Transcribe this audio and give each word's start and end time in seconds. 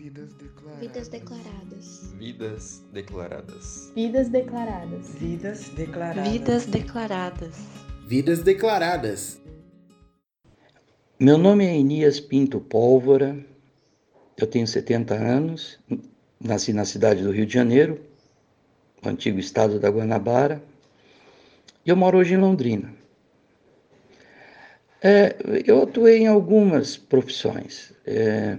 Vidas 0.00 0.32
declaradas. 0.32 0.80
Vidas 0.80 1.08
declaradas. 1.08 2.14
Vidas 2.18 2.80
declaradas. 2.90 3.92
Vidas 3.94 4.28
declaradas. 4.30 5.14
Vidas 5.20 5.68
declaradas. 5.76 6.32
Vidas 6.32 6.66
declaradas. 6.66 7.56
Vidas 8.06 8.42
declaradas. 8.42 9.40
Meu 11.18 11.36
nome 11.36 11.66
é 11.66 11.78
Enias 11.78 12.18
Pinto 12.18 12.60
Pólvora, 12.60 13.44
eu 14.38 14.46
tenho 14.46 14.66
70 14.66 15.12
anos, 15.14 15.78
nasci 16.40 16.72
na 16.72 16.86
cidade 16.86 17.22
do 17.22 17.30
Rio 17.30 17.44
de 17.44 17.52
Janeiro, 17.52 18.00
no 19.02 19.10
antigo 19.10 19.38
estado 19.38 19.78
da 19.78 19.90
Guanabara, 19.90 20.62
e 21.84 21.90
eu 21.90 21.96
moro 21.96 22.16
hoje 22.16 22.32
em 22.32 22.38
Londrina. 22.38 22.90
É, 25.02 25.36
eu 25.66 25.82
atuei 25.82 26.20
em 26.20 26.26
algumas 26.26 26.96
profissões. 26.96 27.92
É, 28.06 28.56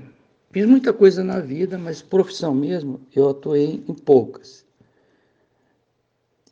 fiz 0.51 0.65
muita 0.65 0.93
coisa 0.93 1.23
na 1.23 1.39
vida, 1.39 1.77
mas 1.77 2.01
profissão 2.01 2.53
mesmo, 2.53 3.01
eu 3.15 3.29
atuei 3.29 3.83
em 3.87 3.93
poucas. 3.93 4.65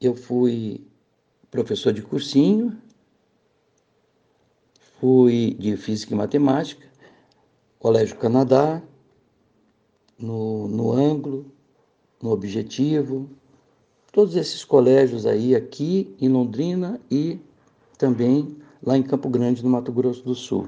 Eu 0.02 0.16
fui 0.16 0.82
professor 1.52 1.92
de 1.92 2.02
cursinho, 2.02 2.78
fui 5.00 5.56
de 5.60 5.76
Física 5.76 6.14
e 6.14 6.18
Matemática, 6.18 6.88
Colégio 7.78 8.16
Canadá, 8.18 8.82
no, 10.18 10.68
no 10.68 10.92
Ângulo, 10.92 11.46
no 12.22 12.32
Objetivo, 12.32 13.30
todos 14.12 14.36
esses 14.36 14.64
colégios 14.66 15.26
aí 15.26 15.56
aqui 15.56 16.16
em 16.20 16.28
Londrina 16.28 17.00
e 17.10 17.40
também 17.98 18.58
lá 18.84 18.98
em 18.98 19.04
Campo 19.04 19.30
Grande, 19.30 19.64
no 19.64 19.70
Mato 19.70 19.92
Grosso 19.92 20.24
do 20.24 20.36
Sul. 20.36 20.68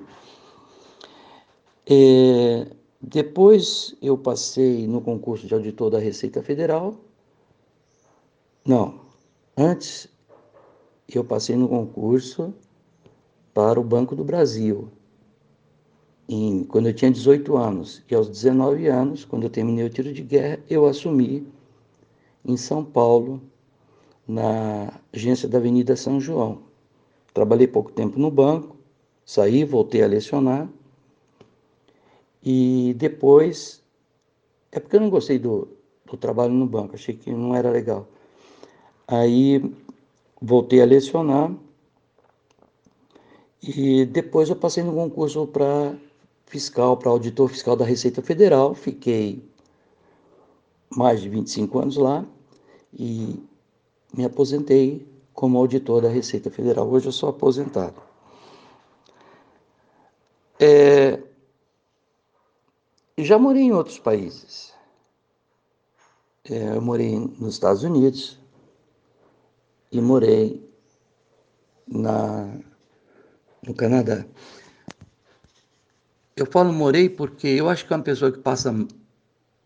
É, 1.86 2.68
depois 3.02 3.96
eu 4.02 4.18
passei 4.18 4.86
no 4.88 5.02
concurso 5.02 5.48
de 5.48 5.54
auditor 5.54 5.90
da 5.90 6.00
Receita 6.00 6.44
Federal. 6.44 6.96
Não, 8.64 9.02
antes 9.58 10.08
eu 11.10 11.24
passei 11.24 11.56
no 11.56 11.68
concurso 11.68 12.54
para 13.54 13.80
o 13.80 13.84
Banco 13.84 14.16
do 14.16 14.24
Brasil. 14.24 14.88
Em, 16.30 16.64
quando 16.64 16.88
eu 16.88 16.94
tinha 16.94 17.12
18 17.12 17.58
anos 17.58 18.04
e 18.10 18.16
aos 18.16 18.30
19 18.30 18.88
anos, 18.88 19.26
quando 19.26 19.44
eu 19.44 19.50
terminei 19.50 19.84
o 19.84 19.90
tiro 19.90 20.14
de 20.14 20.22
guerra, 20.22 20.60
eu 20.70 20.86
assumi 20.86 21.46
em 22.46 22.56
São 22.56 22.86
Paulo, 22.86 23.42
na 24.28 25.02
agência 25.12 25.50
da 25.50 25.58
Avenida 25.58 25.96
São 25.96 26.22
João. 26.22 26.62
Trabalhei 27.34 27.68
pouco 27.68 27.92
tempo 27.92 28.20
no 28.20 28.32
banco, 28.32 28.78
saí, 29.26 29.66
voltei 29.66 30.04
a 30.04 30.08
lecionar. 30.08 30.70
E 32.44 32.94
depois, 32.98 33.84
é 34.72 34.80
porque 34.80 34.96
eu 34.96 35.02
não 35.02 35.10
gostei 35.10 35.38
do, 35.38 35.68
do 36.06 36.18
trabalho 36.18 36.54
no 36.54 36.66
banco, 36.66 36.96
achei 36.96 37.16
que 37.16 37.32
não 37.32 37.56
era 37.56 37.70
legal. 37.70 38.08
Aí 39.08 39.74
voltei 40.42 40.82
a 40.82 40.86
lecionar 40.86 41.54
e 43.62 44.06
depois 44.06 44.50
eu 44.50 44.56
passei 44.56 44.84
no 44.84 44.94
concurso 44.94 45.46
para 45.46 45.96
fiscal, 46.48 46.98
para 46.98 47.10
auditor 47.10 47.48
fiscal 47.48 47.76
da 47.76 47.86
Receita 47.86 48.22
Federal. 48.22 48.74
Fiquei 48.74 49.44
mais 50.90 51.22
de 51.22 51.30
25 51.30 51.80
anos 51.80 51.98
lá 51.98 52.26
e 52.94 53.42
me 54.14 54.26
aposentei 54.26 55.08
como 55.34 55.58
auditor 55.58 56.02
da 56.02 56.10
Receita 56.10 56.50
Federal. 56.50 56.90
Hoje 56.90 57.08
eu 57.08 57.12
sou 57.12 57.30
aposentado. 57.30 58.02
É, 60.60 61.20
já 63.24 63.38
morei 63.38 63.64
em 63.64 63.72
outros 63.72 64.00
países. 64.00 64.74
É, 66.50 66.76
eu 66.76 66.82
morei 66.82 67.18
nos 67.18 67.54
Estados 67.54 67.84
Unidos 67.84 68.40
e 69.92 70.02
morei 70.02 70.68
na, 71.88 72.58
no 73.66 73.74
Canadá. 73.76 74.26
Eu 76.36 76.46
falo 76.46 76.74
morei 76.74 77.10
porque 77.10 77.48
eu 77.48 77.70
acho 77.70 77.86
que 77.86 77.94
uma 77.94 78.02
pessoa 78.02 78.32
que 78.32 78.40
passa 78.40 78.74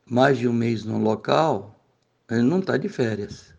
mais 0.06 0.38
de 0.38 0.48
um 0.48 0.54
mês 0.54 0.84
num 0.84 1.02
local, 1.02 1.80
ele 2.30 2.42
não 2.42 2.60
está 2.60 2.78
de 2.78 2.90
férias. 2.90 3.54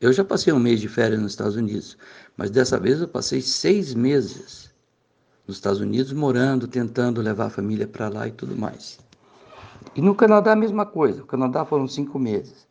Eu 0.00 0.12
já 0.12 0.24
passei 0.24 0.52
um 0.52 0.58
mês 0.58 0.80
de 0.80 0.88
férias 0.88 1.20
nos 1.20 1.32
Estados 1.32 1.56
Unidos, 1.56 1.96
mas 2.36 2.50
dessa 2.50 2.78
vez 2.78 3.00
eu 3.00 3.08
passei 3.08 3.40
seis 3.40 3.94
meses 3.94 4.69
nos 5.50 5.56
Estados 5.56 5.80
Unidos, 5.80 6.12
morando, 6.12 6.68
tentando 6.68 7.20
levar 7.20 7.46
a 7.46 7.50
família 7.50 7.84
para 7.86 8.08
lá 8.08 8.26
e 8.28 8.30
tudo 8.30 8.56
mais. 8.56 9.00
E 9.96 10.00
no 10.00 10.14
Canadá 10.14 10.52
a 10.52 10.56
mesma 10.56 10.86
coisa. 10.86 11.18
No 11.20 11.26
Canadá 11.26 11.64
foram 11.64 11.88
cinco 11.88 12.20
meses. 12.20 12.68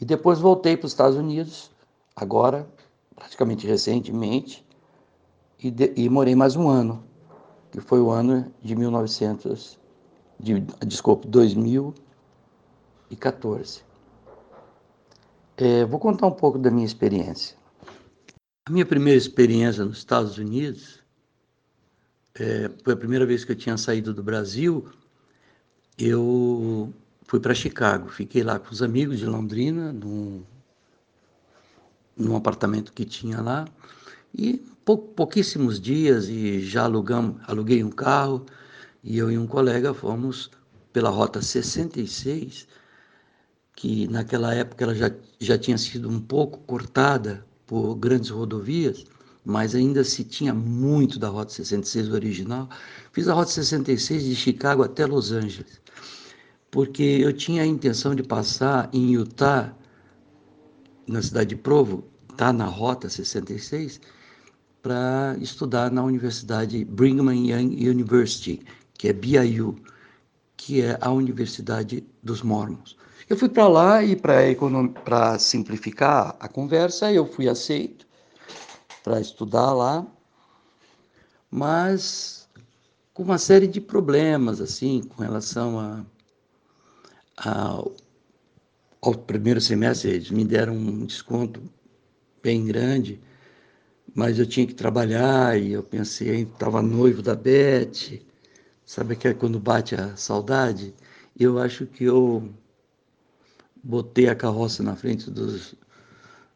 E 0.00 0.04
depois 0.04 0.40
voltei 0.40 0.76
para 0.76 0.86
os 0.86 0.92
Estados 0.92 1.16
Unidos, 1.16 1.70
agora, 2.16 2.68
praticamente 3.14 3.64
recentemente, 3.66 4.66
e, 5.58 5.70
de, 5.70 5.92
e 5.96 6.08
morei 6.08 6.34
mais 6.34 6.56
um 6.56 6.68
ano, 6.68 7.04
que 7.70 7.80
foi 7.80 8.00
o 8.00 8.10
ano 8.10 8.52
de 8.60 8.74
1900, 8.74 9.78
de, 10.38 10.58
desculpe, 10.84 11.28
2014. 11.28 13.84
É, 15.56 15.84
vou 15.84 16.00
contar 16.00 16.26
um 16.26 16.32
pouco 16.32 16.58
da 16.58 16.72
minha 16.72 16.86
experiência. 16.86 17.56
A 18.66 18.72
minha 18.72 18.86
primeira 18.86 19.18
experiência 19.18 19.84
nos 19.84 19.98
Estados 19.98 20.38
Unidos 20.38 20.99
é, 22.34 22.70
foi 22.82 22.92
a 22.92 22.96
primeira 22.96 23.26
vez 23.26 23.44
que 23.44 23.52
eu 23.52 23.56
tinha 23.56 23.76
saído 23.76 24.14
do 24.14 24.22
Brasil. 24.22 24.88
Eu 25.98 26.92
fui 27.24 27.40
para 27.40 27.54
Chicago, 27.54 28.08
fiquei 28.08 28.42
lá 28.42 28.58
com 28.58 28.72
os 28.72 28.82
amigos 28.82 29.18
de 29.18 29.26
Londrina, 29.26 29.92
num, 29.92 30.42
num 32.16 32.36
apartamento 32.36 32.92
que 32.92 33.04
tinha 33.04 33.40
lá, 33.40 33.66
e 34.34 34.58
pou, 34.84 34.98
pouquíssimos 34.98 35.80
dias 35.80 36.28
e 36.28 36.60
já 36.60 36.84
alugamos, 36.84 37.40
aluguei 37.46 37.84
um 37.84 37.90
carro 37.90 38.44
e 39.02 39.18
eu 39.18 39.30
e 39.30 39.38
um 39.38 39.46
colega 39.46 39.94
fomos 39.94 40.50
pela 40.92 41.10
rota 41.10 41.40
66 41.40 42.66
que 43.80 44.06
naquela 44.08 44.54
época 44.54 44.84
ela 44.84 44.94
já, 44.94 45.10
já 45.38 45.56
tinha 45.56 45.78
sido 45.78 46.08
um 46.08 46.20
pouco 46.20 46.58
cortada 46.60 47.46
por 47.66 47.94
grandes 47.94 48.28
rodovias, 48.28 49.06
mas 49.44 49.74
ainda 49.74 50.04
se 50.04 50.22
tinha 50.24 50.52
muito 50.52 51.18
da 51.18 51.28
Rota 51.28 51.52
66 51.52 52.10
original. 52.10 52.68
Fiz 53.12 53.28
a 53.28 53.34
Rota 53.34 53.50
66 53.50 54.24
de 54.24 54.36
Chicago 54.36 54.82
até 54.82 55.06
Los 55.06 55.32
Angeles, 55.32 55.80
porque 56.70 57.02
eu 57.02 57.32
tinha 57.32 57.62
a 57.62 57.66
intenção 57.66 58.14
de 58.14 58.22
passar 58.22 58.88
em 58.92 59.12
Utah, 59.12 59.74
na 61.06 61.22
cidade 61.22 61.50
de 61.50 61.56
Provo, 61.56 62.04
tá 62.36 62.52
na 62.52 62.66
Rota 62.66 63.08
66, 63.08 64.00
para 64.82 65.36
estudar 65.40 65.90
na 65.90 66.02
Universidade 66.02 66.84
Brigham 66.84 67.32
Young 67.34 67.88
University, 67.88 68.62
que 68.94 69.08
é 69.08 69.12
BYU, 69.12 69.76
que 70.56 70.80
é 70.80 70.96
a 71.00 71.10
Universidade 71.10 72.04
dos 72.22 72.42
Mormons. 72.42 72.96
Eu 73.28 73.36
fui 73.36 73.48
para 73.48 73.68
lá 73.68 74.02
e 74.02 74.16
para 74.16 75.38
simplificar 75.38 76.36
a 76.38 76.48
conversa, 76.48 77.12
eu 77.12 77.26
fui 77.26 77.48
aceito 77.48 78.09
para 79.02 79.20
estudar 79.20 79.72
lá, 79.72 80.06
mas 81.50 82.48
com 83.12 83.22
uma 83.22 83.38
série 83.38 83.66
de 83.66 83.80
problemas, 83.80 84.60
assim, 84.60 85.02
com 85.02 85.22
relação 85.22 85.78
a, 85.78 86.04
a, 87.36 87.84
ao 89.02 89.14
primeiro 89.14 89.60
semestre, 89.60 90.10
eles 90.10 90.30
me 90.30 90.44
deram 90.44 90.74
um 90.74 91.04
desconto 91.04 91.60
bem 92.42 92.64
grande, 92.64 93.20
mas 94.14 94.38
eu 94.38 94.46
tinha 94.46 94.66
que 94.66 94.74
trabalhar 94.74 95.60
e 95.60 95.72
eu 95.72 95.82
pensei, 95.82 96.42
estava 96.42 96.82
noivo 96.82 97.22
da 97.22 97.34
Beth, 97.34 98.20
sabe 98.84 99.16
que 99.16 99.28
é 99.28 99.34
quando 99.34 99.58
bate 99.60 99.94
a 99.94 100.16
saudade? 100.16 100.94
Eu 101.38 101.58
acho 101.58 101.86
que 101.86 102.04
eu 102.04 102.48
botei 103.82 104.28
a 104.28 104.34
carroça 104.34 104.82
na 104.82 104.96
frente 104.96 105.30
dos, 105.30 105.74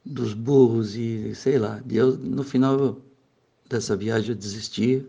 dos 0.05 0.35
burros 0.35 0.95
e 0.95 1.35
sei 1.35 1.59
lá. 1.59 1.83
E 1.89 1.97
eu, 1.97 2.17
no 2.17 2.45
final 2.45 2.99
dessa 3.69 3.97
viagem 3.97 4.31
eu 4.31 4.37
desisti 4.37 5.07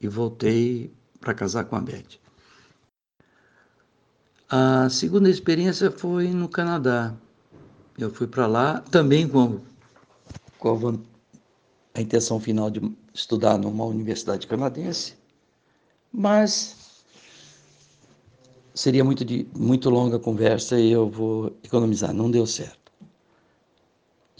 e 0.00 0.08
voltei 0.08 0.92
para 1.20 1.34
casar 1.34 1.64
com 1.64 1.76
a 1.76 1.80
Beth. 1.80 2.18
A 4.48 4.88
segunda 4.88 5.30
experiência 5.30 5.90
foi 5.90 6.28
no 6.28 6.48
Canadá. 6.48 7.14
Eu 7.98 8.10
fui 8.10 8.26
para 8.26 8.46
lá 8.46 8.80
também 8.80 9.28
com, 9.28 9.60
com 10.58 11.00
a, 11.94 12.00
intenção 12.00 12.40
final 12.40 12.70
de 12.70 12.80
estudar 13.12 13.58
numa 13.58 13.84
universidade 13.84 14.46
canadense, 14.46 15.14
mas 16.10 17.04
seria 18.74 19.04
muito, 19.04 19.24
de, 19.24 19.46
muito 19.54 19.90
longa 19.90 20.16
a 20.16 20.20
conversa 20.20 20.80
e 20.80 20.90
eu 20.90 21.08
vou 21.08 21.56
economizar. 21.62 22.12
Não 22.12 22.30
deu 22.30 22.46
certo. 22.46 22.79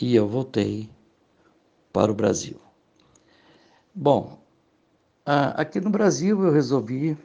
E 0.00 0.16
eu 0.16 0.26
voltei 0.26 0.88
para 1.92 2.10
o 2.10 2.14
Brasil. 2.14 2.58
Bom, 3.94 4.38
aqui 5.26 5.78
no 5.78 5.90
Brasil 5.90 6.42
eu 6.42 6.50
resolvi 6.50 7.18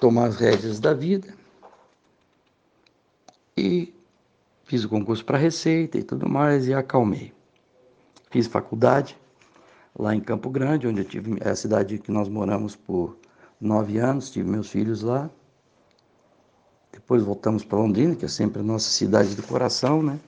tomar 0.00 0.26
as 0.26 0.36
rédeas 0.36 0.78
da 0.78 0.92
vida 0.92 1.34
e 3.56 3.94
fiz 4.64 4.84
o 4.84 4.88
concurso 4.88 5.24
para 5.24 5.38
Receita 5.38 5.96
e 5.96 6.02
tudo 6.02 6.28
mais 6.28 6.66
e 6.66 6.74
acalmei. 6.74 7.32
Fiz 8.30 8.46
faculdade 8.48 9.16
lá 9.98 10.14
em 10.14 10.20
Campo 10.20 10.50
Grande, 10.50 10.86
onde 10.86 11.00
eu 11.00 11.04
tive 11.04 11.38
é 11.40 11.48
a 11.48 11.56
cidade 11.56 11.98
que 11.98 12.10
nós 12.10 12.28
moramos 12.28 12.76
por 12.76 13.16
nove 13.58 13.96
anos, 13.96 14.30
tive 14.30 14.50
meus 14.50 14.68
filhos 14.68 15.00
lá. 15.00 15.30
Depois 16.92 17.22
voltamos 17.22 17.64
para 17.64 17.78
Londrina, 17.78 18.14
que 18.14 18.24
é 18.26 18.28
sempre 18.28 18.60
a 18.60 18.64
nossa 18.64 18.90
cidade 18.90 19.34
do 19.34 19.42
coração, 19.44 20.02
né? 20.02 20.20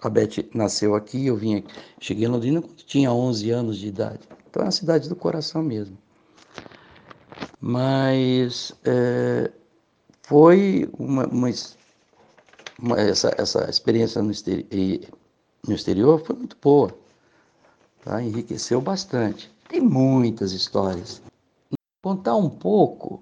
A 0.00 0.08
Beth 0.08 0.48
nasceu 0.54 0.94
aqui, 0.94 1.26
eu 1.26 1.36
vim 1.36 1.56
aqui, 1.56 1.74
cheguei 2.00 2.24
em 2.24 2.28
Londrina 2.28 2.62
quando 2.62 2.76
tinha 2.76 3.12
11 3.12 3.50
anos 3.50 3.78
de 3.78 3.88
idade. 3.88 4.20
Então 4.48 4.62
é 4.62 4.68
a 4.68 4.70
cidade 4.72 5.08
do 5.08 5.16
coração 5.16 5.62
mesmo. 5.62 5.98
Mas 7.60 8.72
é, 8.84 9.50
foi 10.22 10.88
uma, 10.96 11.26
uma, 11.26 11.48
uma, 12.78 13.00
essa, 13.00 13.34
essa 13.36 13.68
experiência 13.68 14.22
no, 14.22 14.30
exterior, 14.30 15.00
no 15.66 15.74
exterior 15.74 16.24
foi 16.24 16.36
muito 16.36 16.56
boa, 16.62 16.96
tá? 18.04 18.22
enriqueceu 18.22 18.80
bastante. 18.80 19.50
Tem 19.68 19.80
muitas 19.80 20.52
histórias. 20.52 21.20
Contar 22.02 22.36
um 22.36 22.48
pouco 22.48 23.20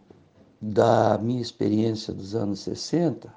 da 0.61 1.17
minha 1.17 1.40
experiência 1.40 2.12
dos 2.12 2.34
anos 2.34 2.61
60, 2.61 3.32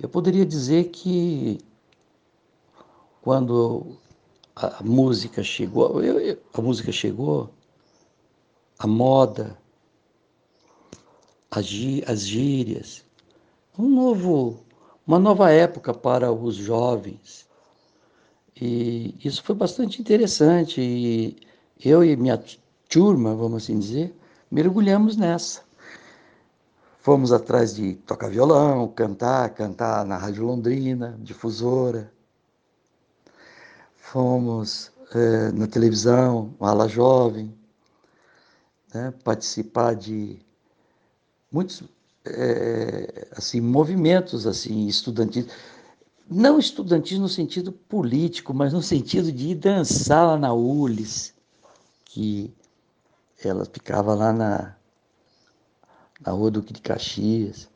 eu 0.00 0.08
poderia 0.08 0.44
dizer 0.44 0.84
que 0.88 1.60
quando 3.22 3.98
a 4.56 4.82
música 4.82 5.42
chegou, 5.42 6.02
eu, 6.02 6.20
eu, 6.20 6.38
a 6.52 6.60
música 6.60 6.92
chegou, 6.92 7.50
a 8.78 8.86
moda, 8.86 9.56
as, 11.50 11.66
as 12.06 12.26
gírias, 12.26 13.04
um 13.78 13.88
novo, 13.88 14.60
uma 15.06 15.18
nova 15.18 15.50
época 15.50 15.92
para 15.92 16.32
os 16.32 16.56
jovens. 16.56 17.48
E 18.60 19.14
isso 19.24 19.42
foi 19.42 19.54
bastante 19.54 20.00
interessante. 20.00 20.80
E 20.80 21.36
eu 21.82 22.04
e 22.04 22.14
minha 22.16 22.42
turma, 22.88 23.34
vamos 23.34 23.64
assim 23.64 23.78
dizer, 23.78 24.14
mergulhamos 24.50 25.16
nessa. 25.16 25.62
Fomos 27.00 27.32
atrás 27.32 27.74
de 27.74 27.94
tocar 27.94 28.28
violão, 28.28 28.86
cantar, 28.88 29.48
cantar 29.50 30.04
na 30.04 30.18
Rádio 30.18 30.44
Londrina, 30.44 31.18
difusora. 31.22 32.12
Fomos 34.10 34.90
é, 35.14 35.52
na 35.52 35.68
televisão, 35.68 36.52
ala 36.58 36.88
jovem, 36.88 37.54
né, 38.92 39.14
participar 39.22 39.94
de 39.94 40.40
muitos 41.50 41.84
é, 42.24 43.28
assim 43.36 43.60
movimentos 43.60 44.48
assim 44.48 44.88
estudantis, 44.88 45.46
não 46.28 46.58
estudantis 46.58 47.20
no 47.20 47.28
sentido 47.28 47.70
político, 47.70 48.52
mas 48.52 48.72
no 48.72 48.82
sentido 48.82 49.30
de 49.30 49.50
ir 49.50 49.54
dançar 49.54 50.26
lá 50.26 50.36
na 50.36 50.52
ULES, 50.52 51.32
que 52.04 52.52
ela 53.44 53.64
ficava 53.64 54.12
lá 54.12 54.32
na 54.32 54.76
na 56.20 56.32
Rua 56.32 56.50
Duque 56.50 56.72
de 56.72 56.80
Caxias, 56.82 57.70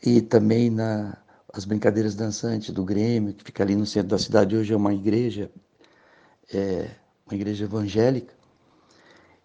e 0.00 0.22
também 0.22 0.70
na 0.70 1.18
as 1.56 1.64
brincadeiras 1.64 2.14
dançantes 2.16 2.70
do 2.70 2.84
Grêmio, 2.84 3.32
que 3.32 3.44
fica 3.44 3.62
ali 3.62 3.76
no 3.76 3.86
centro 3.86 4.08
da 4.08 4.18
cidade, 4.18 4.56
hoje 4.56 4.72
é 4.72 4.76
uma 4.76 4.92
igreja, 4.92 5.50
é, 6.52 6.90
uma 7.24 7.34
igreja 7.34 7.64
evangélica. 7.64 8.34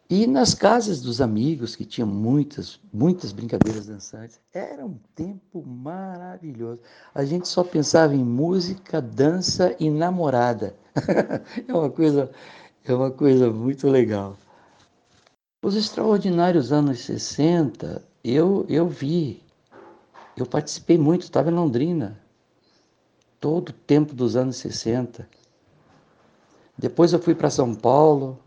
E 0.09 0.25
nas 0.25 0.55
casas 0.55 1.01
dos 1.01 1.21
amigos, 1.21 1.75
que 1.75 1.85
tinham 1.85 2.07
muitas, 2.07 2.79
muitas 2.91 3.31
brincadeiras 3.31 3.85
dançantes, 3.85 4.39
era 4.51 4.83
um 4.83 4.97
tempo 5.13 5.63
maravilhoso. 5.63 6.81
A 7.13 7.23
gente 7.23 7.47
só 7.47 7.63
pensava 7.63 8.15
em 8.15 8.23
música, 8.23 8.99
dança 8.99 9.75
e 9.79 9.87
namorada. 9.87 10.75
é 11.67 11.71
uma 11.71 11.91
coisa, 11.91 12.31
é 12.85 12.91
uma 12.91 13.11
coisa 13.11 13.51
muito 13.51 13.87
legal. 13.87 14.35
Os 15.61 15.75
extraordinários 15.75 16.71
anos 16.71 17.01
60, 17.01 18.03
eu, 18.23 18.65
eu 18.67 18.87
vi, 18.87 19.43
eu 20.41 20.45
participei 20.45 20.97
muito, 20.97 21.23
estava 21.23 21.49
em 21.49 21.53
Londrina, 21.53 22.19
todo 23.39 23.69
o 23.69 23.73
tempo 23.73 24.13
dos 24.13 24.35
anos 24.35 24.57
60. 24.57 25.27
Depois 26.77 27.13
eu 27.13 27.19
fui 27.19 27.35
para 27.35 27.49
São 27.49 27.75
Paulo, 27.75 28.39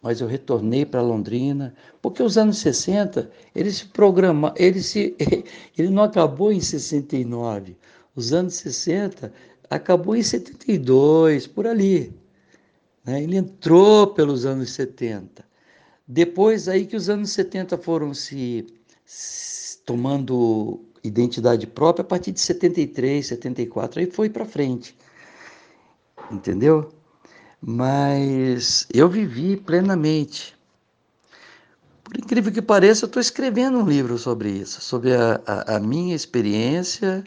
mas 0.00 0.20
eu 0.20 0.26
retornei 0.26 0.84
para 0.84 1.00
Londrina, 1.00 1.74
porque 2.02 2.22
os 2.22 2.36
anos 2.36 2.58
60, 2.58 3.30
ele 3.54 3.72
se 3.72 3.86
programa, 3.86 4.52
ele 4.56 4.82
se 4.82 5.16
ele 5.78 5.88
não 5.88 6.02
acabou 6.02 6.52
em 6.52 6.60
69. 6.60 7.76
Os 8.14 8.32
anos 8.32 8.54
60 8.54 9.32
acabou 9.70 10.14
em 10.14 10.22
72, 10.22 11.46
por 11.46 11.66
ali. 11.66 12.14
Né? 13.04 13.22
Ele 13.22 13.36
entrou 13.36 14.08
pelos 14.08 14.44
anos 14.44 14.72
70. 14.72 15.44
Depois 16.06 16.68
aí 16.68 16.86
que 16.86 16.96
os 16.96 17.08
anos 17.08 17.30
70 17.30 17.78
foram 17.78 18.12
se, 18.12 18.66
se 18.83 18.83
tomando 19.84 20.80
identidade 21.02 21.66
própria 21.66 22.02
a 22.02 22.06
partir 22.06 22.32
de 22.32 22.40
73, 22.40 23.26
74, 23.26 24.00
aí 24.00 24.10
foi 24.10 24.30
para 24.30 24.44
frente. 24.44 24.96
Entendeu? 26.30 26.92
Mas 27.60 28.86
eu 28.92 29.08
vivi 29.08 29.56
plenamente. 29.56 30.56
Por 32.02 32.16
incrível 32.18 32.52
que 32.52 32.62
pareça, 32.62 33.04
eu 33.04 33.06
estou 33.06 33.20
escrevendo 33.20 33.78
um 33.78 33.86
livro 33.86 34.18
sobre 34.18 34.50
isso, 34.50 34.80
sobre 34.80 35.14
a, 35.14 35.40
a, 35.46 35.76
a 35.76 35.80
minha 35.80 36.14
experiência 36.14 37.24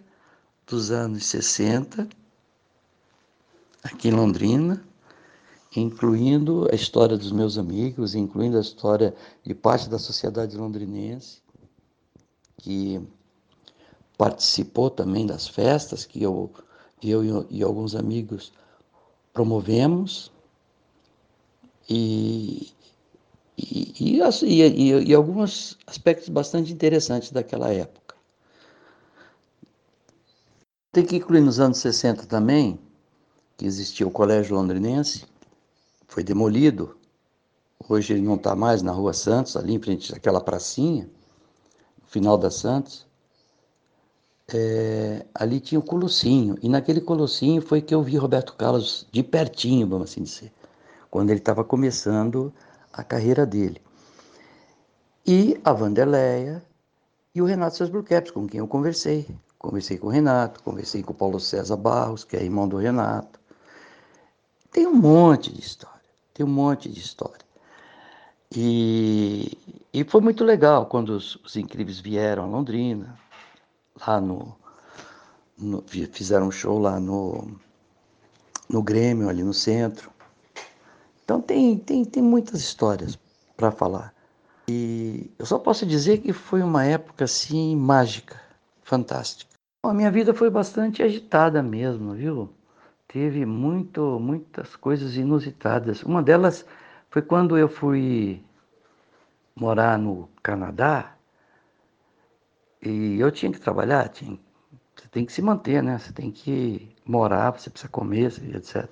dos 0.65 0.91
anos 0.91 1.25
60 1.25 2.07
aqui 3.83 4.09
em 4.09 4.11
Londrina 4.11 4.83
incluindo 5.79 6.67
a 6.71 6.75
história 6.75 7.17
dos 7.17 7.31
meus 7.31 7.57
amigos, 7.57 8.15
incluindo 8.15 8.57
a 8.57 8.61
história 8.61 9.13
de 9.43 9.53
parte 9.53 9.89
da 9.89 9.99
sociedade 9.99 10.57
londrinense, 10.57 11.41
que 12.57 13.01
participou 14.17 14.89
também 14.89 15.25
das 15.25 15.47
festas 15.47 16.05
que 16.05 16.21
eu, 16.21 16.51
eu 17.01 17.47
e, 17.49 17.63
alguns 17.63 17.95
amigos 17.95 18.51
promovemos, 19.31 20.31
e, 21.89 22.73
e, 23.57 24.19
e, 24.43 25.09
e, 25.09 25.13
alguns 25.13 25.77
aspectos 25.85 26.27
bastante 26.29 26.73
interessantes 26.73 27.31
daquela 27.31 27.71
época. 27.71 28.15
Tem 30.91 31.05
que 31.05 31.15
incluir 31.15 31.41
nos 31.41 31.59
anos 31.59 31.77
60 31.77 32.25
também, 32.25 32.79
que 33.55 33.65
existia 33.65 34.05
o 34.05 34.11
Colégio 34.11 34.55
Londrinense, 34.55 35.25
foi 36.07 36.23
demolido. 36.23 36.97
Hoje 37.87 38.13
ele 38.13 38.23
não 38.23 38.35
está 38.35 38.55
mais 38.55 38.81
na 38.81 38.91
Rua 38.91 39.13
Santos, 39.13 39.55
ali 39.55 39.75
em 39.75 39.79
frente 39.79 40.13
àquela 40.13 40.41
pracinha, 40.41 41.09
final 42.07 42.37
da 42.37 42.49
Santos. 42.49 43.05
É, 44.53 45.25
ali 45.35 45.59
tinha 45.59 45.77
o 45.77 45.83
Colossinho, 45.83 46.57
e 46.61 46.69
naquele 46.69 47.01
Colossinho 47.01 47.61
foi 47.61 47.81
que 47.81 47.93
eu 47.93 48.01
vi 48.01 48.15
Roberto 48.17 48.55
Carlos 48.55 49.05
de 49.11 49.21
pertinho, 49.21 49.87
vamos 49.87 50.09
assim 50.09 50.23
dizer, 50.23 50.53
quando 51.11 51.29
ele 51.29 51.39
estava 51.39 51.63
começando 51.65 52.53
a 52.93 53.03
carreira 53.03 53.45
dele. 53.45 53.81
E 55.25 55.59
a 55.65 55.73
Vanderleia 55.73 56.63
e 57.35 57.41
o 57.41 57.45
Renato 57.45 58.03
Caps, 58.03 58.31
com 58.31 58.47
quem 58.47 58.59
eu 58.59 58.67
conversei. 58.67 59.27
Conversei 59.59 59.97
com 59.97 60.07
o 60.07 60.11
Renato, 60.11 60.63
conversei 60.63 61.03
com 61.03 61.11
o 61.11 61.15
Paulo 61.15 61.39
César 61.39 61.75
Barros, 61.75 62.23
que 62.23 62.37
é 62.37 62.43
irmão 62.43 62.69
do 62.69 62.77
Renato. 62.77 63.39
Tem 64.71 64.87
um 64.87 64.95
monte 64.95 65.51
de 65.51 65.59
história 65.59 65.97
tem 66.37 66.45
um 66.45 66.49
monte 66.49 66.87
de 66.87 66.99
história. 66.99 67.46
E, 68.55 69.57
e 69.93 70.03
foi 70.03 70.21
muito 70.21 70.43
legal 70.43 70.85
quando 70.85 71.09
os, 71.09 71.35
os 71.37 71.55
incríveis 71.55 71.99
vieram 71.99 72.43
a 72.43 72.47
Londrina, 72.47 73.17
lá 74.05 74.21
no, 74.21 74.55
no, 75.57 75.83
fizeram 75.87 76.47
um 76.47 76.51
show 76.51 76.79
lá 76.79 76.99
no, 76.99 77.59
no 78.69 78.81
Grêmio, 78.81 79.29
ali 79.29 79.43
no 79.43 79.53
centro. 79.53 80.11
Então 81.23 81.41
tem, 81.41 81.77
tem, 81.77 82.05
tem 82.05 82.23
muitas 82.23 82.61
histórias 82.61 83.19
para 83.55 83.71
falar. 83.71 84.13
E 84.69 85.31
eu 85.37 85.45
só 85.45 85.59
posso 85.59 85.85
dizer 85.85 86.19
que 86.19 86.33
foi 86.33 86.61
uma 86.61 86.85
época 86.85 87.25
assim 87.25 87.75
mágica, 87.75 88.39
fantástica. 88.83 89.51
A 89.83 89.93
minha 89.93 90.11
vida 90.11 90.33
foi 90.33 90.49
bastante 90.49 91.01
agitada 91.01 91.61
mesmo, 91.61 92.13
viu? 92.13 92.49
teve 93.07 93.45
muito, 93.45 94.19
muitas 94.19 94.75
coisas 94.75 95.15
inusitadas. 95.15 96.03
Uma 96.03 96.21
delas 96.21 96.65
foi 97.17 97.21
quando 97.23 97.57
eu 97.57 97.67
fui 97.67 98.43
morar 99.55 99.97
no 99.97 100.29
Canadá 100.43 101.15
e 102.79 103.19
eu 103.19 103.31
tinha 103.31 103.51
que 103.51 103.59
trabalhar, 103.59 104.07
tinha, 104.09 104.39
você 104.95 105.07
tem 105.07 105.25
que 105.25 105.33
se 105.33 105.41
manter, 105.41 105.81
né? 105.81 105.97
Você 105.97 106.13
tem 106.13 106.31
que 106.31 106.95
morar, 107.03 107.49
você 107.49 107.71
precisa 107.71 107.91
comer, 107.91 108.31
etc. 108.53 108.87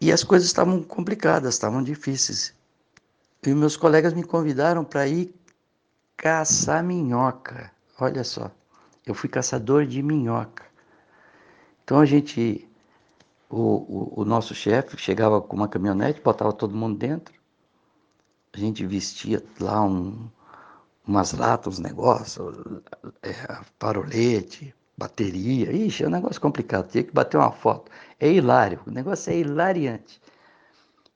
E 0.00 0.12
as 0.12 0.22
coisas 0.22 0.46
estavam 0.46 0.80
complicadas, 0.80 1.54
estavam 1.54 1.82
difíceis. 1.82 2.54
e 3.44 3.52
meus 3.52 3.76
colegas 3.76 4.12
me 4.12 4.22
convidaram 4.22 4.84
para 4.84 5.08
ir 5.08 5.34
caçar 6.16 6.84
minhoca. 6.84 7.72
Olha 7.98 8.22
só, 8.22 8.48
eu 9.04 9.12
fui 9.12 9.28
caçador 9.28 9.84
de 9.86 10.00
minhoca. 10.04 10.64
Então 11.82 11.98
a 11.98 12.06
gente, 12.06 12.67
o, 13.50 13.56
o, 13.56 14.22
o 14.22 14.24
nosso 14.24 14.54
chefe 14.54 14.96
chegava 14.96 15.40
com 15.40 15.56
uma 15.56 15.68
caminhonete, 15.68 16.20
botava 16.20 16.52
todo 16.52 16.76
mundo 16.76 16.98
dentro, 16.98 17.34
a 18.52 18.58
gente 18.58 18.84
vestia 18.86 19.42
lá 19.60 19.82
um, 19.82 20.28
umas 21.06 21.32
latas, 21.32 21.74
uns 21.74 21.78
negócios, 21.78 22.56
é, 23.22 23.32
parolete, 23.78 24.74
bateria. 24.96 25.72
Ixi, 25.72 26.04
é 26.04 26.08
um 26.08 26.10
negócio 26.10 26.40
complicado, 26.40 26.88
tinha 26.90 27.04
que 27.04 27.12
bater 27.12 27.36
uma 27.36 27.52
foto. 27.52 27.90
É 28.18 28.30
hilário, 28.30 28.80
o 28.86 28.90
negócio 28.90 29.32
é 29.32 29.38
hilariante. 29.38 30.20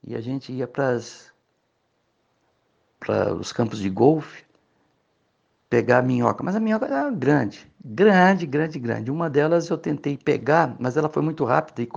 E 0.04 0.14
a 0.14 0.20
gente 0.20 0.52
ia 0.52 0.66
para 0.66 0.96
os 3.34 3.52
campos 3.52 3.78
de 3.78 3.90
golfe 3.90 4.44
pegar 5.73 6.00
a 6.00 6.02
minhoca, 6.02 6.45
mas 6.45 6.55
a 6.55 6.61
minhoca 6.61 6.85
era 6.85 7.11
grande, 7.11 7.67
grande, 7.83 8.45
grande, 8.45 8.79
grande. 8.79 9.11
Uma 9.11 9.31
delas 9.31 9.71
eu 9.71 9.79
tentei 9.79 10.19
pegar, 10.19 10.76
mas 10.79 10.99
ela 10.99 11.09
foi 11.09 11.23
muito 11.23 11.47
rápida 11.47 11.81
e, 11.81 11.88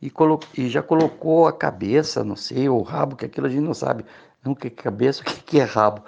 e, 0.00 0.10
e 0.56 0.68
já 0.70 0.82
colocou 0.82 1.46
a 1.46 1.52
cabeça, 1.52 2.24
não 2.24 2.34
sei, 2.34 2.70
ou 2.70 2.80
o 2.80 2.82
rabo, 2.82 3.16
que 3.16 3.26
aquilo 3.26 3.46
a 3.46 3.50
gente 3.50 3.60
não 3.60 3.74
sabe, 3.74 4.02
não 4.42 4.54
que 4.54 4.68
é 4.68 4.70
cabeça, 4.70 5.20
o 5.20 5.24
que 5.26 5.60
é 5.60 5.64
rabo. 5.64 6.02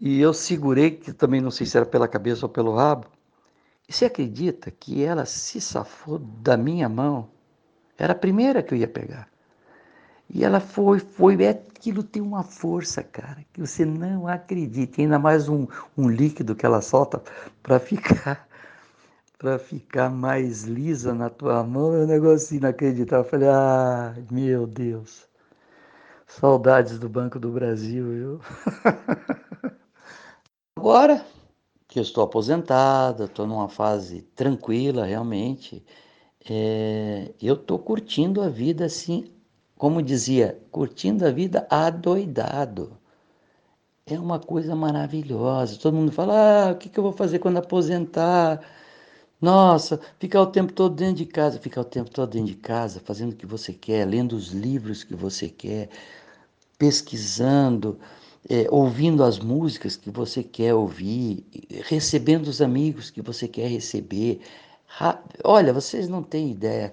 E 0.00 0.20
eu 0.20 0.32
segurei, 0.32 0.92
que 0.92 1.12
também 1.12 1.40
não 1.40 1.50
sei 1.50 1.66
se 1.66 1.76
era 1.76 1.84
pela 1.84 2.06
cabeça 2.06 2.46
ou 2.46 2.48
pelo 2.48 2.72
rabo. 2.72 3.08
E 3.88 3.92
você 3.92 4.04
acredita 4.04 4.70
que 4.70 5.02
ela 5.02 5.24
se 5.24 5.60
safou 5.60 6.20
da 6.20 6.56
minha 6.56 6.88
mão? 6.88 7.30
Era 7.98 8.12
a 8.12 8.16
primeira 8.16 8.62
que 8.62 8.72
eu 8.72 8.78
ia 8.78 8.86
pegar. 8.86 9.28
E 10.30 10.44
ela 10.44 10.60
foi, 10.60 10.98
foi. 10.98 11.42
É, 11.42 11.50
aquilo 11.50 12.02
tem 12.02 12.20
uma 12.22 12.42
força, 12.42 13.02
cara, 13.02 13.44
que 13.52 13.60
você 13.60 13.84
não 13.84 14.26
acredita. 14.26 15.00
E 15.00 15.04
ainda 15.04 15.18
mais 15.18 15.48
um, 15.48 15.66
um 15.96 16.08
líquido 16.08 16.54
que 16.54 16.66
ela 16.66 16.80
solta 16.82 17.22
para 17.62 17.78
ficar 17.78 18.46
para 19.38 19.58
ficar 19.58 20.10
mais 20.10 20.64
lisa 20.64 21.14
na 21.14 21.30
tua 21.30 21.62
mão. 21.62 21.94
É 21.94 22.04
um 22.04 22.06
negócio 22.06 22.56
inacreditável. 22.56 23.24
Eu 23.24 23.30
falei, 23.30 23.48
ah, 23.48 24.14
meu 24.30 24.66
Deus. 24.66 25.28
Saudades 26.26 26.98
do 26.98 27.08
Banco 27.08 27.38
do 27.38 27.50
Brasil, 27.50 28.04
viu? 28.12 28.40
Agora 30.76 31.24
que 31.88 31.98
eu 31.98 32.02
estou 32.02 32.22
aposentada, 32.22 33.24
estou 33.24 33.46
numa 33.46 33.68
fase 33.68 34.22
tranquila 34.36 35.06
realmente, 35.06 35.84
é, 36.48 37.34
eu 37.40 37.54
estou 37.54 37.78
curtindo 37.78 38.42
a 38.42 38.48
vida 38.48 38.84
assim, 38.84 39.32
como 39.78 40.02
dizia, 40.02 40.60
curtindo 40.72 41.24
a 41.24 41.30
vida 41.30 41.66
adoidado. 41.70 42.98
É 44.04 44.18
uma 44.18 44.38
coisa 44.40 44.74
maravilhosa. 44.74 45.78
Todo 45.78 45.94
mundo 45.94 46.12
fala: 46.12 46.70
ah, 46.70 46.72
o 46.72 46.76
que, 46.76 46.90
eu 46.98 47.02
vou 47.02 47.12
fazer 47.12 47.38
quando 47.38 47.58
aposentar? 47.58 48.60
Nossa, 49.40 50.00
ficar 50.18 50.42
o 50.42 50.46
tempo 50.46 50.72
todo 50.72 50.94
dentro 50.96 51.16
de 51.16 51.26
casa, 51.26 51.60
ficar 51.60 51.82
o 51.82 51.84
tempo 51.84 52.10
todo 52.10 52.30
dentro 52.30 52.48
de 52.48 52.56
casa, 52.56 53.00
fazendo 53.04 53.32
o 53.32 53.36
que 53.36 53.46
você 53.46 53.72
quer, 53.72 54.04
lendo 54.04 54.34
os 54.34 54.48
livros 54.48 55.04
que 55.04 55.14
você 55.14 55.48
quer, 55.48 55.88
pesquisando, 56.76 57.98
é, 58.48 58.66
ouvindo 58.70 59.22
as 59.22 59.38
músicas 59.38 59.96
que 59.96 60.10
você 60.10 60.42
quer 60.42 60.74
ouvir, 60.74 61.46
recebendo 61.84 62.48
os 62.48 62.60
amigos 62.60 63.10
que 63.10 63.22
você 63.22 63.46
quer 63.46 63.68
receber. 63.68 64.40
Olha, 65.44 65.72
vocês 65.72 66.08
não 66.08 66.22
têm 66.22 66.50
ideia. 66.50 66.92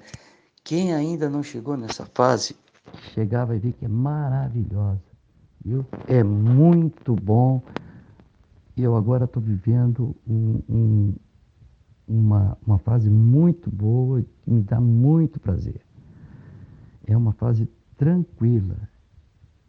Quem 0.64 0.94
ainda 0.94 1.30
não 1.30 1.42
chegou 1.44 1.78
nessa 1.78 2.06
fase, 2.14 2.56
chegar 3.14 3.46
vai 3.46 3.60
ver 3.60 3.74
que 3.74 3.86
é 3.86 3.88
maravilhosa, 3.88 5.02
viu? 5.64 5.86
É 6.08 6.24
muito 6.24 7.16
bom. 7.16 7.62
Eu 8.78 8.96
agora 8.96 9.26
estou 9.26 9.42
vivendo 9.42 10.16
um, 10.28 10.62
um, 10.70 11.14
uma, 12.08 12.58
uma 12.66 12.78
fase 12.80 13.10
muito 13.10 13.70
boa 13.70 14.22
que 14.22 14.52
me 14.52 14.62
dá 14.62 14.80
muito 14.80 15.40
prazer. 15.40 15.82
É 17.08 17.16
uma 17.16 17.34
fase 17.34 17.70
tranquila. 17.98 18.78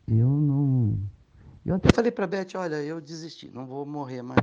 Eu 0.09 0.29
não 0.29 0.99
eu 1.67 1.75
até 1.75 1.89
falei 1.93 2.13
para 2.13 2.27
a 2.27 2.29
Beth, 2.29 2.55
olha, 2.55 2.77
eu 2.77 3.01
desisti, 3.01 3.51
não 3.53 3.67
vou 3.67 3.85
morrer 3.85 4.23
mais. 4.23 4.39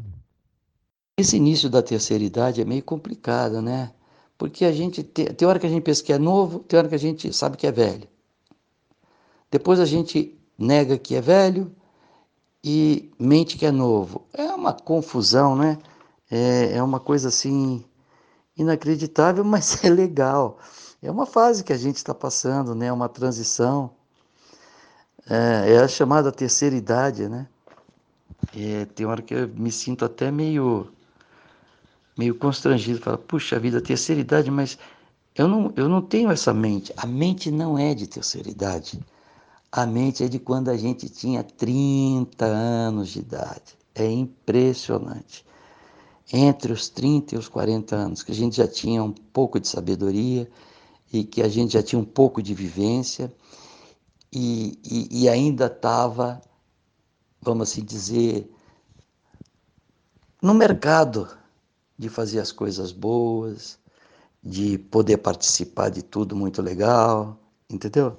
Esse 1.18 1.38
início 1.38 1.70
da 1.70 1.82
terceira 1.82 2.22
idade 2.22 2.60
é 2.60 2.66
meio 2.66 2.84
complicado, 2.84 3.62
né? 3.62 3.94
Porque 4.38 4.66
a 4.66 4.74
gente 4.74 5.02
tem 5.02 5.48
hora 5.48 5.58
que 5.58 5.66
a 5.66 5.70
gente 5.70 5.84
pensa 5.84 6.04
que 6.04 6.12
é 6.12 6.18
novo, 6.18 6.60
tem 6.60 6.78
hora 6.78 6.90
que 6.90 6.96
a 6.96 7.00
gente 7.00 7.32
sabe 7.32 7.56
que 7.56 7.66
é 7.66 7.72
velho. 7.72 8.10
Depois 9.54 9.80
a 9.80 9.86
gente 9.86 10.36
nega 10.58 10.98
que 10.98 11.14
é 11.14 11.22
velho 11.22 11.72
e 12.64 13.12
mente 13.20 13.56
que 13.56 13.68
é 13.68 13.72
novo. 13.72 14.26
É 14.34 14.46
uma 14.46 14.74
confusão, 14.74 15.56
né? 15.56 15.78
É, 16.32 16.78
é 16.78 16.82
uma 16.82 17.00
coisa 17.00 17.28
assim 17.28 17.86
inacreditável, 18.58 19.44
mas 19.46 19.84
é 19.84 19.92
legal. 19.92 20.58
É 21.04 21.12
uma 21.12 21.28
fase 21.28 21.64
que 21.64 21.72
a 21.72 21.78
gente 21.78 21.98
está 21.98 22.16
passando, 22.16 22.74
né? 22.74 22.92
Uma 22.92 23.08
transição. 23.08 23.92
É, 25.30 25.74
é 25.74 25.78
a 25.78 25.88
chamada 25.88 26.32
terceira 26.32 26.76
idade, 26.76 27.30
né? 27.30 27.48
É, 28.58 28.86
tem 28.86 29.06
hora 29.06 29.22
que 29.22 29.36
eu 29.36 29.48
me 29.50 29.72
sinto 29.72 30.04
até 30.04 30.32
meio 30.32 30.92
meio 32.18 32.34
constrangido, 32.34 33.00
falo, 33.00 33.20
puxa 33.20 33.60
vida, 33.60 33.80
terceira 33.80 34.20
idade, 34.20 34.50
mas 34.50 34.80
eu 35.36 35.48
não, 35.48 35.72
eu 35.76 35.88
não 35.88 36.02
tenho 36.02 36.32
essa 36.32 36.52
mente. 36.52 36.92
A 36.98 37.06
mente 37.06 37.52
não 37.52 37.78
é 37.78 37.94
de 37.94 38.08
terceira 38.08 38.50
idade. 38.50 39.00
A 39.76 39.88
mente 39.88 40.24
é 40.24 40.28
de 40.28 40.38
quando 40.38 40.70
a 40.70 40.78
gente 40.78 41.10
tinha 41.10 41.44
30 41.44 42.46
anos 42.46 43.10
de 43.10 43.22
idade. 43.22 43.76
É 43.96 44.06
impressionante. 44.06 45.44
Entre 46.32 46.72
os 46.72 46.90
30 46.90 47.34
e 47.34 47.38
os 47.40 47.48
40 47.48 47.96
anos, 47.96 48.22
que 48.22 48.32
a 48.32 48.36
gente 48.36 48.56
já 48.58 48.68
tinha 48.68 49.04
um 49.04 49.12
pouco 49.12 49.60
de 49.60 49.68
sabedoria 49.68 50.48
e 51.12 51.24
que 51.24 51.42
a 51.42 51.50
gente 51.50 51.74
já 51.74 51.82
tinha 51.82 52.00
um 52.00 52.06
pouco 52.06 52.40
de 52.40 52.54
vivência 52.54 53.34
e, 54.32 54.78
e, 54.86 55.24
e 55.24 55.28
ainda 55.28 55.66
estava, 55.66 56.40
vamos 57.42 57.72
assim 57.72 57.84
dizer, 57.84 58.48
no 60.40 60.54
mercado 60.54 61.28
de 61.98 62.10
fazer 62.10 62.42
as 62.42 62.52
coisas 62.52 62.92
boas, 62.92 63.80
de 64.44 64.78
poder 64.78 65.18
participar 65.18 65.90
de 65.90 66.04
tudo 66.04 66.36
muito 66.36 66.62
legal, 66.62 67.40
entendeu? 67.68 68.16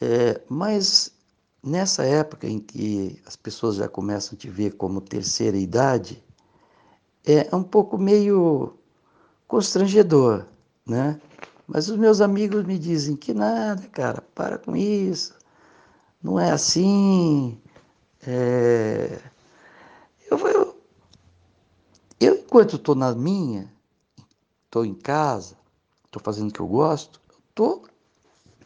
É, 0.00 0.40
mas 0.48 1.12
nessa 1.62 2.04
época 2.04 2.46
em 2.46 2.58
que 2.60 3.20
as 3.26 3.34
pessoas 3.34 3.76
já 3.76 3.88
começam 3.88 4.36
a 4.36 4.38
te 4.38 4.48
ver 4.48 4.72
como 4.76 5.00
terceira 5.00 5.56
idade, 5.56 6.22
é 7.24 7.54
um 7.54 7.62
pouco 7.62 7.98
meio 7.98 8.78
constrangedor, 9.48 10.46
né? 10.86 11.20
Mas 11.66 11.88
os 11.88 11.96
meus 11.96 12.20
amigos 12.20 12.64
me 12.64 12.78
dizem 12.78 13.16
que 13.16 13.34
nada, 13.34 13.82
cara, 13.88 14.22
para 14.34 14.58
com 14.58 14.76
isso, 14.76 15.34
não 16.22 16.38
é 16.38 16.52
assim. 16.52 17.60
É... 18.24 19.20
Eu, 20.30 20.38
eu, 20.38 20.80
eu, 22.20 22.34
enquanto 22.36 22.76
estou 22.76 22.94
na 22.94 23.12
minha, 23.14 23.72
estou 24.64 24.84
em 24.84 24.94
casa, 24.94 25.56
estou 26.04 26.22
fazendo 26.22 26.50
o 26.50 26.52
que 26.52 26.60
eu 26.60 26.68
gosto, 26.68 27.20
tô, 27.54 27.82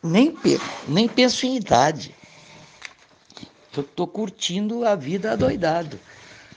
nem, 0.03 0.37
nem 0.89 1.09
penso 1.09 1.47
em 1.47 1.57
idade. 1.57 2.15
Eu 3.77 3.83
estou 3.83 4.07
curtindo 4.07 4.85
a 4.85 4.95
vida 4.95 5.33
adoidado. 5.33 5.99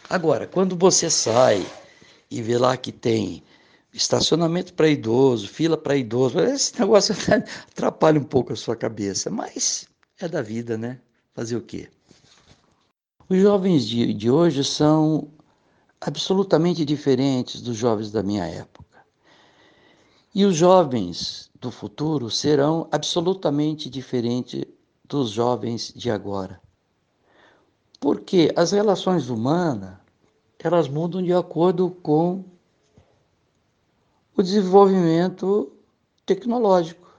Agora, 0.09 0.47
quando 0.47 0.75
você 0.75 1.09
sai 1.09 1.65
e 2.29 2.41
vê 2.41 2.57
lá 2.57 2.75
que 2.75 2.91
tem 2.91 3.43
estacionamento 3.93 4.73
para 4.73 4.87
idoso, 4.87 5.47
fila 5.47 5.77
para 5.77 5.95
idoso, 5.95 6.39
esse 6.39 6.79
negócio 6.79 7.15
atrapalha 7.71 8.19
um 8.19 8.23
pouco 8.23 8.53
a 8.53 8.55
sua 8.55 8.75
cabeça, 8.75 9.29
mas 9.29 9.87
é 10.19 10.27
da 10.27 10.41
vida, 10.41 10.77
né? 10.77 10.99
Fazer 11.33 11.55
o 11.55 11.61
quê? 11.61 11.89
Os 13.29 13.39
jovens 13.39 13.87
de, 13.87 14.13
de 14.13 14.29
hoje 14.29 14.63
são 14.63 15.31
absolutamente 16.01 16.83
diferentes 16.83 17.61
dos 17.61 17.77
jovens 17.77 18.11
da 18.11 18.21
minha 18.21 18.45
época. 18.45 18.92
E 20.33 20.45
os 20.45 20.55
jovens 20.55 21.51
do 21.59 21.69
futuro 21.69 22.31
serão 22.31 22.87
absolutamente 22.91 23.89
diferentes 23.89 24.65
dos 25.05 25.29
jovens 25.29 25.93
de 25.95 26.09
agora. 26.09 26.59
Porque 27.99 28.51
as 28.55 28.71
relações 28.71 29.29
humanas, 29.29 29.95
elas 30.57 30.87
mudam 30.87 31.21
de 31.21 31.33
acordo 31.33 31.91
com 32.01 32.43
o 34.35 34.41
desenvolvimento 34.41 35.71
tecnológico. 36.25 37.13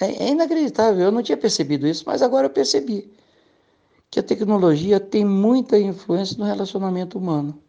É, 0.00 0.24
é 0.24 0.30
inacreditável, 0.30 1.04
eu 1.04 1.12
não 1.12 1.22
tinha 1.22 1.36
percebido 1.36 1.86
isso, 1.86 2.04
mas 2.06 2.22
agora 2.22 2.46
eu 2.46 2.50
percebi 2.50 3.12
que 4.10 4.18
a 4.18 4.22
tecnologia 4.22 4.98
tem 4.98 5.24
muita 5.24 5.78
influência 5.78 6.36
no 6.38 6.44
relacionamento 6.44 7.18
humano. 7.18 7.62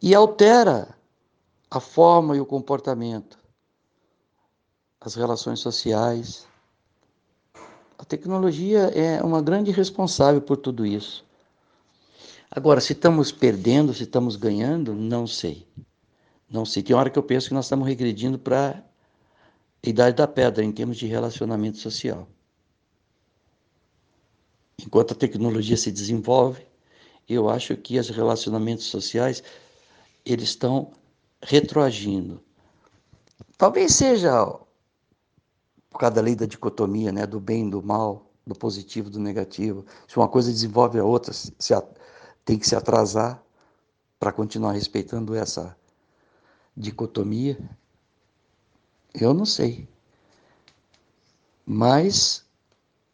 E 0.00 0.14
altera 0.14 0.95
a 1.70 1.80
forma 1.80 2.36
e 2.36 2.40
o 2.40 2.46
comportamento, 2.46 3.38
as 5.00 5.14
relações 5.14 5.60
sociais. 5.60 6.46
A 7.98 8.04
tecnologia 8.04 8.90
é 8.94 9.22
uma 9.22 9.42
grande 9.42 9.70
responsável 9.70 10.40
por 10.40 10.56
tudo 10.56 10.84
isso. 10.84 11.24
Agora, 12.50 12.80
se 12.80 12.92
estamos 12.92 13.32
perdendo, 13.32 13.92
se 13.92 14.04
estamos 14.04 14.36
ganhando, 14.36 14.94
não 14.94 15.26
sei. 15.26 15.66
Não 16.48 16.64
sei. 16.64 16.82
Tem 16.82 16.94
hora 16.94 17.10
que 17.10 17.18
eu 17.18 17.22
penso 17.22 17.48
que 17.48 17.54
nós 17.54 17.64
estamos 17.64 17.86
regredindo 17.86 18.38
para 18.38 18.84
a 19.84 19.88
idade 19.88 20.16
da 20.16 20.28
pedra 20.28 20.64
em 20.64 20.72
termos 20.72 20.96
de 20.96 21.06
relacionamento 21.06 21.78
social. 21.78 22.28
Enquanto 24.80 25.12
a 25.12 25.16
tecnologia 25.16 25.76
se 25.76 25.90
desenvolve, 25.90 26.66
eu 27.28 27.48
acho 27.48 27.76
que 27.76 27.98
os 27.98 28.08
relacionamentos 28.08 28.84
sociais 28.84 29.42
eles 30.24 30.50
estão 30.50 30.92
retroagindo. 31.46 32.42
Talvez 33.56 33.94
seja 33.94 34.44
por 35.88 36.00
causa 36.00 36.16
da 36.16 36.20
lei 36.20 36.34
da 36.34 36.44
dicotomia, 36.44 37.10
né, 37.10 37.26
do 37.26 37.40
bem 37.40 37.66
e 37.66 37.70
do 37.70 37.82
mal, 37.82 38.30
do 38.46 38.54
positivo 38.54 39.08
e 39.08 39.12
do 39.12 39.20
negativo. 39.20 39.86
Se 40.06 40.16
uma 40.16 40.28
coisa 40.28 40.52
desenvolve 40.52 40.98
a 40.98 41.04
outra, 41.04 41.32
se, 41.32 41.72
a, 41.72 41.82
tem 42.44 42.58
que 42.58 42.68
se 42.68 42.76
atrasar 42.76 43.42
para 44.18 44.32
continuar 44.32 44.72
respeitando 44.72 45.34
essa 45.34 45.74
dicotomia. 46.76 47.58
Eu 49.14 49.32
não 49.32 49.46
sei. 49.46 49.88
Mas 51.64 52.44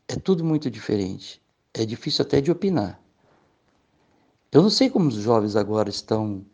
é 0.09 0.17
tudo 0.17 0.45
muito 0.45 0.71
diferente. 0.71 1.41
É 1.73 1.85
difícil 1.85 2.25
até 2.25 2.41
de 2.41 2.51
opinar. 2.51 3.01
Eu 4.51 4.61
não 4.61 4.71
sei 4.71 4.91
como 4.91 5.09
os 5.09 5.15
jovens 5.15 5.55
agora 5.55 5.89
estão, 5.89 6.45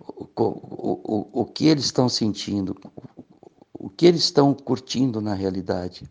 o, 0.00 0.28
o, 0.36 1.40
o, 1.42 1.44
que 1.44 1.66
eles 1.66 1.84
estão 1.84 2.08
sentindo, 2.08 2.74
o 3.72 3.90
que 3.90 4.06
eles 4.06 4.22
estão 4.22 4.54
curtindo 4.54 5.20
na 5.20 5.34
realidade. 5.34 6.10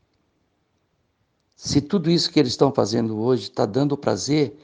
Se 1.55 1.81
tudo 1.81 2.09
isso 2.09 2.31
que 2.31 2.39
eles 2.39 2.51
estão 2.51 2.71
fazendo 2.71 3.19
hoje 3.19 3.43
está 3.43 3.65
dando 3.65 3.93
o 3.93 3.97
prazer 3.97 4.57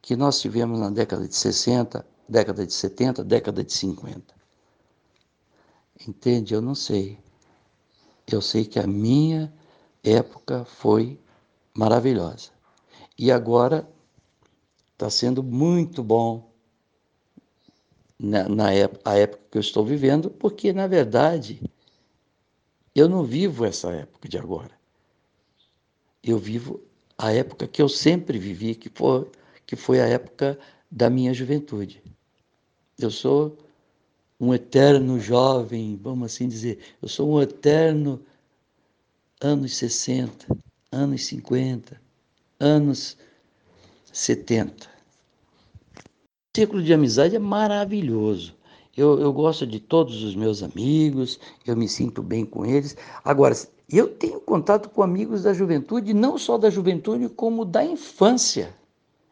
que 0.00 0.16
nós 0.16 0.40
tivemos 0.40 0.78
na 0.78 0.90
década 0.90 1.26
de 1.26 1.34
60, 1.34 2.06
década 2.28 2.66
de 2.66 2.72
70, 2.72 3.24
década 3.24 3.62
de 3.62 3.72
50. 3.72 4.34
Entende? 6.06 6.54
Eu 6.54 6.62
não 6.62 6.74
sei. 6.74 7.18
Eu 8.26 8.40
sei 8.40 8.64
que 8.64 8.78
a 8.78 8.86
minha 8.86 9.52
época 10.02 10.64
foi 10.64 11.20
maravilhosa. 11.74 12.50
E 13.18 13.30
agora 13.30 13.88
está 14.92 15.10
sendo 15.10 15.42
muito 15.42 16.02
bom 16.02 16.51
na, 18.22 18.48
na 18.48 18.72
época, 18.72 19.02
a 19.04 19.18
época 19.18 19.42
que 19.50 19.58
eu 19.58 19.60
estou 19.60 19.84
vivendo, 19.84 20.30
porque, 20.30 20.72
na 20.72 20.86
verdade, 20.86 21.60
eu 22.94 23.08
não 23.08 23.24
vivo 23.24 23.64
essa 23.64 23.90
época 23.90 24.28
de 24.28 24.38
agora. 24.38 24.70
Eu 26.22 26.38
vivo 26.38 26.80
a 27.18 27.32
época 27.32 27.66
que 27.66 27.82
eu 27.82 27.88
sempre 27.88 28.38
vivi, 28.38 28.76
que 28.76 28.88
foi, 28.88 29.28
que 29.66 29.74
foi 29.74 30.00
a 30.00 30.06
época 30.06 30.56
da 30.88 31.10
minha 31.10 31.34
juventude. 31.34 32.00
Eu 32.96 33.10
sou 33.10 33.58
um 34.38 34.54
eterno 34.54 35.18
jovem, 35.18 35.98
vamos 36.00 36.32
assim 36.32 36.46
dizer, 36.46 36.78
eu 37.02 37.08
sou 37.08 37.28
um 37.28 37.42
eterno 37.42 38.24
anos 39.40 39.74
60, 39.76 40.46
anos 40.92 41.24
50, 41.26 42.00
anos 42.60 43.16
70. 44.12 44.91
Círculo 46.54 46.82
de 46.82 46.92
amizade 46.92 47.34
é 47.34 47.38
maravilhoso. 47.38 48.54
Eu, 48.94 49.18
eu 49.18 49.32
gosto 49.32 49.66
de 49.66 49.80
todos 49.80 50.22
os 50.22 50.34
meus 50.34 50.62
amigos, 50.62 51.40
eu 51.66 51.74
me 51.74 51.88
sinto 51.88 52.22
bem 52.22 52.44
com 52.44 52.66
eles. 52.66 52.94
Agora, 53.24 53.56
eu 53.90 54.08
tenho 54.08 54.38
contato 54.38 54.90
com 54.90 55.02
amigos 55.02 55.44
da 55.44 55.54
juventude, 55.54 56.12
não 56.12 56.36
só 56.36 56.58
da 56.58 56.68
juventude, 56.68 57.30
como 57.30 57.64
da 57.64 57.82
infância. 57.82 58.74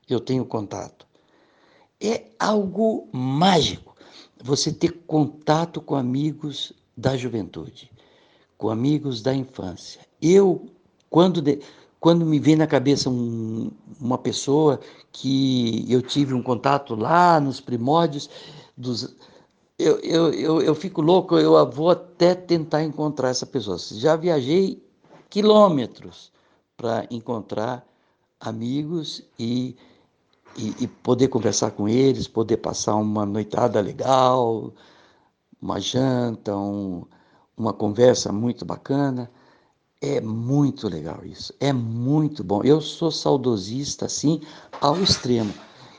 Eu 0.09 0.19
tenho 0.19 0.47
contato. 0.47 1.07
É 2.01 2.25
algo 2.39 3.07
mágico 3.13 3.95
você 4.43 4.73
ter 4.73 5.03
contato 5.07 5.83
com 5.83 5.97
amigos 5.97 6.73
da 6.97 7.19
juventude, 7.19 7.91
com 8.57 8.71
amigos 8.71 9.21
da 9.21 9.35
infância. 9.35 10.01
Eu, 10.23 10.71
quando, 11.11 11.43
de, 11.43 11.61
quando 12.01 12.25
me 12.25 12.41
vem 12.41 12.57
na 12.57 12.67
cabeça 12.67 13.11
um, 13.11 13.71
uma 14.01 14.17
pessoa 14.17 14.81
que 15.13 15.85
eu 15.93 16.01
tive 16.01 16.33
um 16.33 16.43
contato 16.43 16.95
lá 16.95 17.39
nos 17.39 17.61
primórdios 17.61 18.31
dos. 18.77 19.15
Eu, 19.79 19.99
eu, 20.01 20.33
eu, 20.33 20.63
eu 20.63 20.75
fico 20.75 21.03
louco, 21.03 21.39
eu 21.39 21.71
vou 21.71 21.91
até 21.91 22.35
tentar 22.35 22.83
encontrar 22.83 23.29
essa 23.29 23.47
pessoa. 23.47 23.79
Já 23.79 24.17
viajei 24.17 24.83
quilômetros 25.29 26.33
para 26.77 27.07
encontrar 27.11 27.87
amigos 28.41 29.23
e, 29.39 29.77
e, 30.57 30.75
e, 30.81 30.87
poder 30.87 31.29
conversar 31.29 31.71
com 31.73 31.89
eles, 31.89 32.27
poder 32.27 32.57
passar 32.59 32.95
uma 32.97 33.27
noitada 33.27 33.81
legal, 33.81 34.73
uma 35.61 35.79
janta, 35.79 36.57
um, 36.57 37.05
uma 37.57 37.73
conversa 37.73 38.33
muito 38.33 38.65
bacana. 38.65 39.31
É 40.03 40.19
muito 40.19 40.89
legal 40.89 41.23
isso, 41.27 41.53
é 41.61 41.75
muito 41.75 42.43
bom. 42.43 42.65
Eu 42.65 42.81
sou 42.81 43.11
saudosista, 43.11 44.07
assim, 44.07 44.41
ao 44.81 44.99
extremo. 45.03 45.53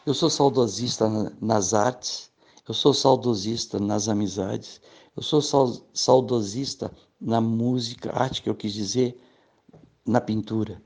Eu 0.07 0.15
sou 0.15 0.27
saudosista 0.27 1.07
nas 1.39 1.75
artes, 1.75 2.31
eu 2.67 2.73
sou 2.73 2.95
saudosista 2.95 3.79
nas 3.79 4.09
amizades, 4.09 4.81
eu 5.15 5.21
sou 5.21 5.39
saudosista 5.93 6.91
na 7.19 7.39
música, 7.39 8.11
arte 8.11 8.41
que 8.41 8.49
eu 8.49 8.55
quis 8.55 8.73
dizer, 8.73 9.21
na 10.03 10.19
pintura. 10.19 10.81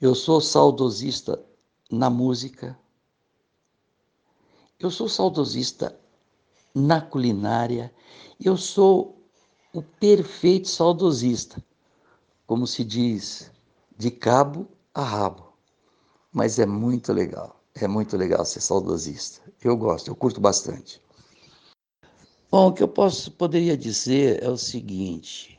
Eu 0.00 0.14
sou 0.14 0.40
saudosista 0.40 1.44
na 1.90 2.08
música. 2.08 2.78
Eu 4.78 4.90
sou 4.92 5.08
saudosista 5.08 5.98
na 6.72 7.00
culinária. 7.00 7.92
Eu 8.40 8.56
sou 8.56 9.20
o 9.74 9.82
perfeito 9.82 10.68
saudosista 10.68 11.60
como 12.52 12.66
se 12.66 12.84
diz, 12.84 13.50
de 13.96 14.10
cabo 14.10 14.68
a 14.92 15.02
rabo. 15.02 15.54
Mas 16.30 16.58
é 16.58 16.66
muito 16.66 17.10
legal, 17.10 17.58
é 17.74 17.88
muito 17.88 18.14
legal 18.14 18.44
ser 18.44 18.60
saudosista. 18.60 19.40
Eu 19.64 19.74
gosto, 19.74 20.08
eu 20.08 20.14
curto 20.14 20.38
bastante. 20.38 21.00
Bom, 22.50 22.66
o 22.66 22.72
que 22.74 22.82
eu 22.82 22.88
posso, 22.88 23.32
poderia 23.32 23.74
dizer 23.74 24.42
é 24.42 24.50
o 24.50 24.58
seguinte: 24.58 25.58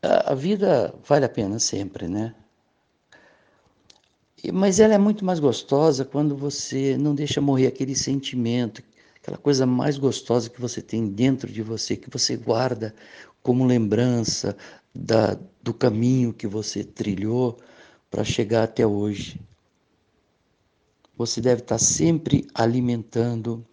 a, 0.00 0.30
a 0.30 0.34
vida 0.36 0.94
vale 1.04 1.24
a 1.24 1.28
pena 1.28 1.58
sempre, 1.58 2.06
né? 2.06 2.32
Mas 4.52 4.78
ela 4.78 4.94
é 4.94 4.98
muito 4.98 5.24
mais 5.24 5.40
gostosa 5.40 6.04
quando 6.04 6.36
você 6.36 6.96
não 6.96 7.16
deixa 7.16 7.40
morrer 7.40 7.66
aquele 7.66 7.96
sentimento, 7.96 8.80
aquela 9.24 9.38
coisa 9.38 9.64
mais 9.64 9.96
gostosa 9.96 10.50
que 10.50 10.60
você 10.60 10.82
tem 10.82 11.08
dentro 11.08 11.50
de 11.50 11.62
você, 11.62 11.96
que 11.96 12.10
você 12.10 12.36
guarda 12.36 12.94
como 13.42 13.64
lembrança 13.64 14.54
da, 14.94 15.38
do 15.62 15.72
caminho 15.72 16.34
que 16.34 16.46
você 16.46 16.84
trilhou 16.84 17.58
para 18.10 18.22
chegar 18.22 18.64
até 18.64 18.86
hoje. 18.86 19.40
Você 21.16 21.40
deve 21.40 21.62
estar 21.62 21.78
sempre 21.78 22.46
alimentando 22.52 23.66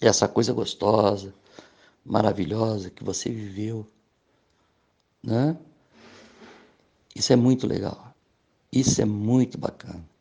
essa 0.00 0.28
coisa 0.28 0.52
gostosa, 0.52 1.34
maravilhosa 2.04 2.90
que 2.90 3.02
você 3.02 3.30
viveu, 3.30 3.84
né? 5.20 5.56
Isso 7.12 7.32
é 7.32 7.36
muito 7.36 7.66
legal. 7.66 8.14
Isso 8.70 9.02
é 9.02 9.04
muito 9.04 9.58
bacana. 9.58 10.13